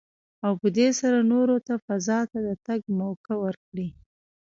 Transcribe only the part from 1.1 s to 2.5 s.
نورو ته فضا ته د